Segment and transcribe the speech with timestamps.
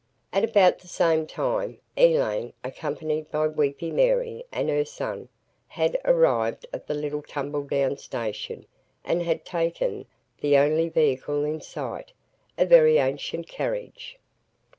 [0.33, 5.29] At about the same time, Elaine, accompanied by "Weepy Mary" and her "son,"
[5.67, 8.65] had arrived at the little tumble down station
[9.05, 10.07] and had taken
[10.39, 12.13] the only vehicle in sight,
[12.57, 14.17] a very ancient carriage.